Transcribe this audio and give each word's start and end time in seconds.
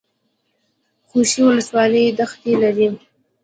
خوشي 1.07 1.41
ولسوالۍ 1.49 2.05
دښتې 2.19 2.51
لري؟ 2.61 2.87